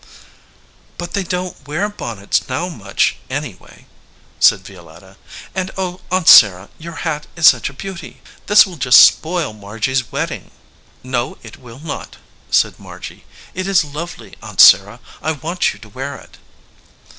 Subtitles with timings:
[0.97, 3.85] But they don t wear bonnets now much, any 97 EDGEWATER PEOPLE way/
[4.39, 5.17] said Violetta;
[5.53, 8.19] "and, oh, Aunt Sarah, your hat is such a beauty!
[8.47, 10.49] This will just spoil Margy s wedding."
[11.03, 12.15] "No, it will not,"
[12.49, 13.25] said Margy.
[13.53, 15.01] "It is lovely, Aunt Sarah.
[15.21, 16.39] I want you to wear it."